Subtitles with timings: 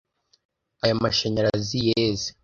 [0.83, 2.27] Aya mashanyarazi yeze.